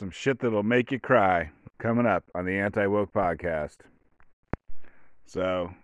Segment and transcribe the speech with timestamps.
[0.00, 3.76] some shit that'll make you cry coming up on the Anti Woke podcast.
[5.26, 5.74] So,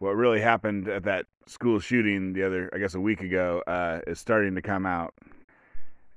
[0.00, 4.00] what really happened at that school shooting the other, I guess, a week ago, uh,
[4.08, 5.14] is starting to come out,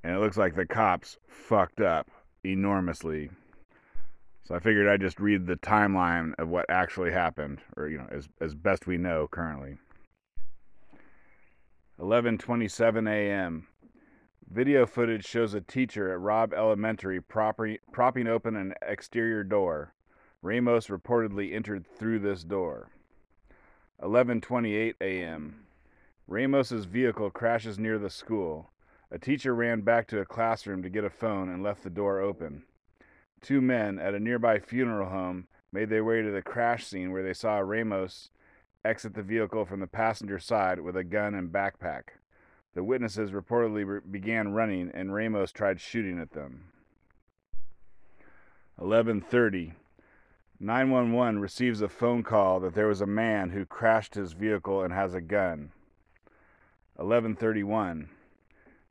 [0.04, 2.10] and it looks like the cops fucked up
[2.44, 3.30] enormously.
[4.44, 8.08] So I figured I'd just read the timeline of what actually happened, or you know,
[8.12, 9.78] as as best we know currently.
[12.00, 13.68] 11:27 a.m.
[14.54, 19.94] Video footage shows a teacher at Robb Elementary propping, open an exterior door.
[20.42, 22.90] Ramos reportedly entered through this door.
[24.04, 25.68] 11:28 a.m.
[26.28, 28.72] Ramos's vehicle crashes near the school.
[29.10, 32.20] A teacher ran back to a classroom to get a phone and left the door
[32.20, 32.64] open.
[33.40, 37.24] Two men at a nearby funeral home made their way to the crash scene where
[37.24, 38.32] they saw Ramos
[38.84, 42.18] exit the vehicle from the passenger side with a gun and backpack.
[42.74, 46.72] The witnesses reportedly re- began running and Ramos tried shooting at them.
[48.80, 49.74] 11:30
[50.60, 54.94] 911 receives a phone call that there was a man who crashed his vehicle and
[54.94, 55.72] has a gun.
[56.98, 58.10] 11:31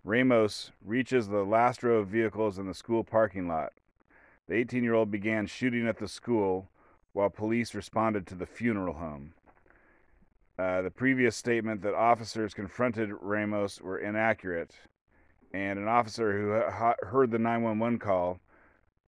[0.04, 3.72] Ramos reaches the last row of vehicles in the school parking lot.
[4.47, 6.69] The 18-year-old began shooting at the school
[7.12, 9.34] while police responded to the funeral home.
[10.61, 14.75] Uh, the previous statement that officers confronted Ramos were inaccurate,
[15.55, 16.50] and an officer who
[17.06, 18.41] heard the 911 call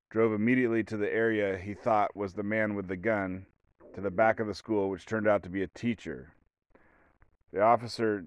[0.08, 3.44] drove immediately to the area he thought was the man with the gun
[3.94, 6.32] to the back of the school, which turned out to be a teacher.
[7.52, 8.24] The officer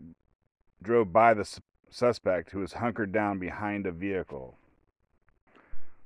[0.83, 1.49] drove by the
[1.89, 4.55] suspect who was hunkered down behind a vehicle.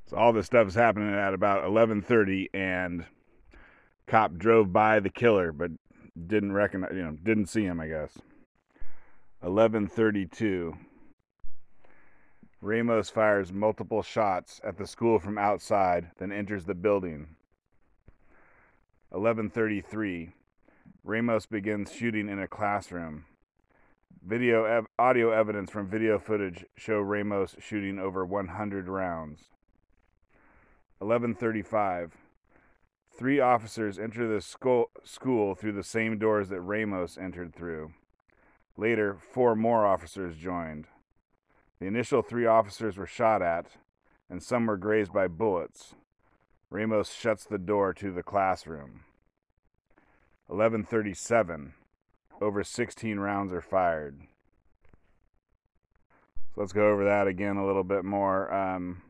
[0.06, 3.08] So all this stuff is happening at about 11:30 and
[4.08, 5.72] cop drove by the killer but
[6.28, 8.17] didn't recognize, you know, didn't see him, I guess.
[9.44, 10.78] 11:32.
[12.62, 17.36] Ramos fires multiple shots at the school from outside, then enters the building.
[19.14, 20.34] 11:33.
[21.03, 23.25] Ramos begins shooting in a classroom.
[24.22, 29.50] Video ev- audio evidence from video footage show Ramos shooting over 100 rounds.
[31.02, 32.12] 11:35.
[33.19, 37.91] Three officers enter the school, through the same doors that Ramos entered through.
[38.78, 40.88] Later, four more officers joined.
[41.81, 43.72] The initial three officers were shot at,
[44.29, 45.96] and some were grazed by bullets.
[46.69, 49.02] Ramos shuts the door to the classroom.
[50.47, 51.74] 1137.
[52.40, 54.22] Over 16 rounds are fired.
[56.56, 58.50] So let's go over that again a little bit more.
[58.53, 59.02] Um,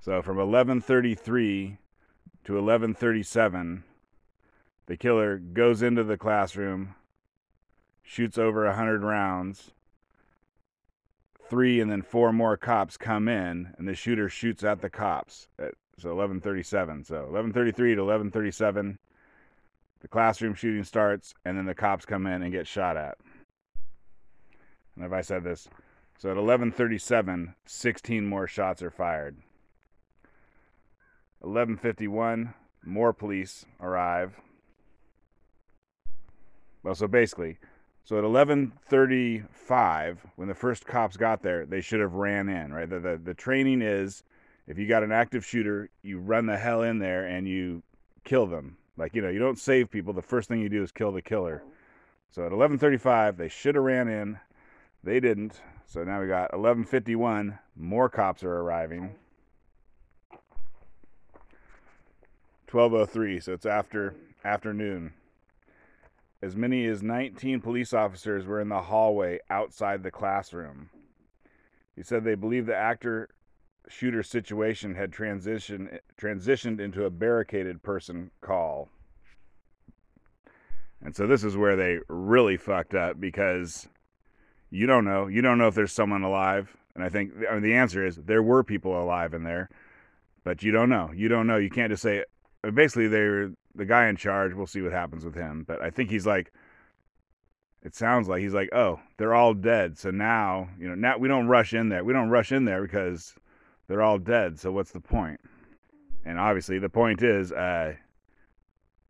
[0.00, 1.78] so from 1133
[2.46, 3.82] to 1137,
[4.86, 6.94] the killer goes into the classroom,
[8.04, 9.72] shoots over 100 rounds.
[11.50, 15.48] Three and then four more cops come in, and the shooter shoots at the cops.
[15.58, 17.02] At, so 1137.
[17.02, 18.98] So 1133 to 1137,
[20.00, 23.18] the classroom shooting starts, and then the cops come in and get shot at.
[24.94, 25.68] And if I said this,
[26.16, 29.36] so at 1137, 16 more shots are fired.
[31.40, 32.54] 1151,
[32.84, 34.40] more police arrive.
[36.82, 37.58] Well, so basically,
[38.04, 42.88] so at 11:35, when the first cops got there, they should have ran in, right?
[42.88, 44.22] The, the the training is,
[44.68, 47.82] if you got an active shooter, you run the hell in there and you
[48.22, 48.76] kill them.
[48.96, 50.12] Like you know, you don't save people.
[50.12, 51.64] The first thing you do is kill the killer.
[52.30, 54.38] So at 11:35, they should have ran in.
[55.02, 55.60] They didn't.
[55.86, 57.58] So now we got 11:51.
[57.74, 59.16] More cops are arriving.
[62.70, 65.12] 1203, so it's after afternoon.
[66.42, 70.90] As many as 19 police officers were in the hallway outside the classroom.
[71.94, 73.28] He said they believe the active
[73.88, 78.88] shooter situation had transitioned transitioned into a barricaded person call.
[81.02, 83.88] And so this is where they really fucked up because
[84.70, 85.26] you don't know.
[85.26, 86.76] You don't know if there's someone alive.
[86.94, 89.68] And I think I mean, the answer is there were people alive in there,
[90.44, 91.12] but you don't know.
[91.14, 91.56] You don't know.
[91.56, 92.24] You can't just say,
[92.70, 94.54] basically they're the guy in charge.
[94.54, 96.52] We'll see what happens with him, but I think he's like.
[97.82, 99.96] It sounds like he's like, oh, they're all dead.
[99.96, 102.02] So now, you know, now we don't rush in there.
[102.02, 103.36] We don't rush in there because
[103.86, 104.58] they're all dead.
[104.58, 105.40] So what's the point?
[106.24, 107.94] And obviously, the point is, uh,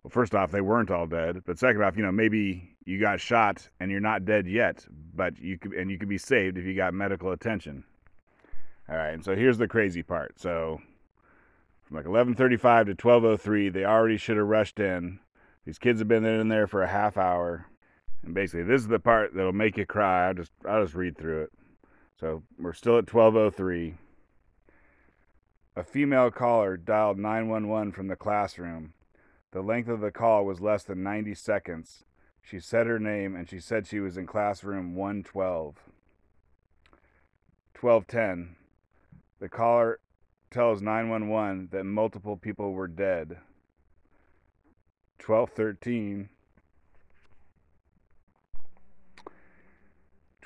[0.03, 1.43] well, first off, they weren't all dead.
[1.47, 5.39] But second off, you know, maybe you got shot and you're not dead yet, but
[5.39, 7.83] you could and you could be saved if you got medical attention.
[8.89, 10.39] All right, and so here's the crazy part.
[10.39, 10.81] So
[11.87, 13.73] from like 11:35 to 12:03.
[13.73, 15.21] They already should have rushed in.
[15.65, 17.67] These kids have been in there for a half hour,
[18.23, 20.29] and basically this is the part that'll make you cry.
[20.29, 21.53] I'll just I'll just read through it.
[22.19, 23.95] So we're still at 12:03.
[25.77, 28.95] A female caller dialed 911 from the classroom.
[29.53, 32.05] The length of the call was less than 90 seconds.
[32.41, 35.77] She said her name and she said she was in classroom 112.
[37.79, 38.57] 1210.
[39.39, 40.01] The caller
[40.57, 43.37] tells 911 that multiple people were dead.
[45.23, 46.31] 1213.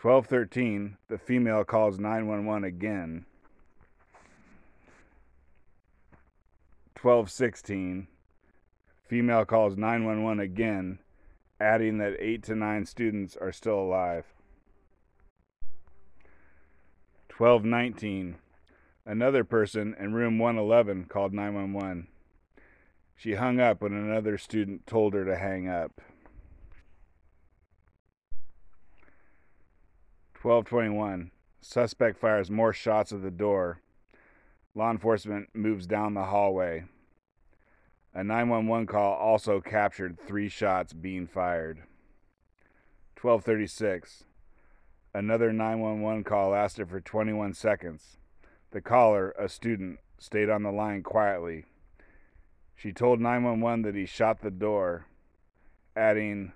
[0.03, 0.97] 1213.
[1.07, 3.25] The female calls 911 again.
[7.01, 8.09] 1216.
[9.07, 10.99] Female calls 911 again,
[11.61, 14.25] adding that 8 to 9 students are still alive.
[17.39, 18.39] 1219.
[19.07, 22.09] Another person in room 111 called 911.
[23.17, 26.01] She hung up when another student told her to hang up.
[30.41, 31.31] 1221.
[31.61, 33.83] Suspect fires more shots at the door.
[34.75, 36.85] Law enforcement moves down the hallway.
[38.15, 41.81] A 911 call also captured three shots being fired.
[43.21, 44.25] 1236.
[45.13, 48.20] Another 911 call lasted for 21 seconds.
[48.73, 51.65] The caller, a student, stayed on the line quietly.
[52.77, 55.07] She told 911 that he shot the door,
[55.97, 56.53] adding,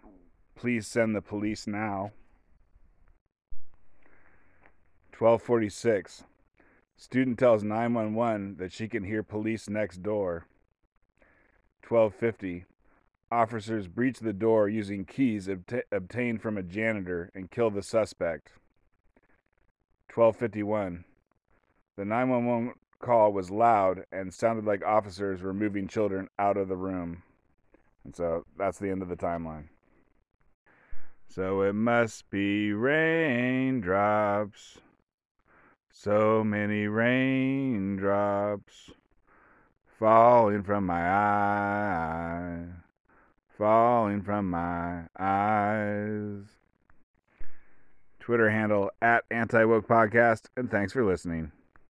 [0.54, 2.12] Please send the police now.
[5.18, 6.24] 1246.
[6.96, 10.46] Student tells 911 that she can hear police next door.
[11.86, 12.64] 1250.
[13.30, 18.50] Officers breach the door using keys obta- obtained from a janitor and kill the suspect.
[20.12, 21.04] 1251.
[21.96, 26.76] The 911 call was loud and sounded like officers were moving children out of the
[26.76, 27.22] room.
[28.04, 29.68] And so that's the end of the timeline.
[31.28, 34.78] So it must be raindrops.
[35.90, 38.90] So many raindrops
[39.98, 42.64] falling from my eye,
[43.56, 46.44] falling from my eyes.
[48.20, 51.52] Twitter handle at Anti Woke Podcast, and thanks for listening.